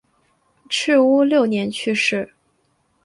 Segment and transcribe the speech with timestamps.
[0.67, 2.33] 赤乌六年去世。